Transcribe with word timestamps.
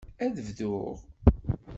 Ad 0.23 0.35
bduɣ? 0.45 0.95